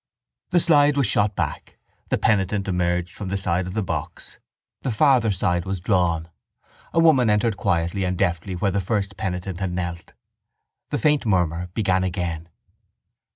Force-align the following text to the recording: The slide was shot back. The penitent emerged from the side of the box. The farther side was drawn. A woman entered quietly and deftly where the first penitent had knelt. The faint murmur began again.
The 0.49 0.59
slide 0.59 0.97
was 0.97 1.05
shot 1.05 1.35
back. 1.35 1.77
The 2.09 2.17
penitent 2.17 2.67
emerged 2.67 3.13
from 3.15 3.29
the 3.29 3.37
side 3.37 3.67
of 3.67 3.75
the 3.75 3.83
box. 3.83 4.39
The 4.81 4.89
farther 4.89 5.29
side 5.29 5.63
was 5.63 5.79
drawn. 5.79 6.29
A 6.91 6.99
woman 6.99 7.29
entered 7.29 7.55
quietly 7.55 8.03
and 8.03 8.17
deftly 8.17 8.55
where 8.55 8.71
the 8.71 8.81
first 8.81 9.15
penitent 9.15 9.59
had 9.59 9.71
knelt. 9.73 10.13
The 10.89 10.97
faint 10.97 11.23
murmur 11.27 11.67
began 11.75 12.03
again. 12.03 12.49